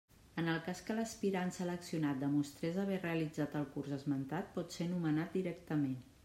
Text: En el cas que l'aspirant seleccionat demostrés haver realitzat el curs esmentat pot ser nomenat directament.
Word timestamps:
En 0.41 0.47
el 0.51 0.55
cas 0.67 0.79
que 0.85 0.93
l'aspirant 0.99 1.51
seleccionat 1.57 2.23
demostrés 2.23 2.79
haver 2.85 2.97
realitzat 3.03 3.59
el 3.61 3.69
curs 3.77 3.93
esmentat 3.99 4.51
pot 4.57 4.79
ser 4.79 4.89
nomenat 4.97 5.39
directament. 5.41 5.95